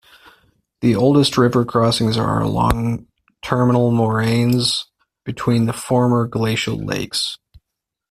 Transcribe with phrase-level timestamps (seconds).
[0.79, 3.05] The oldest river crossings are along
[3.43, 4.87] terminal moraines
[5.25, 7.37] between the former glacial lakes.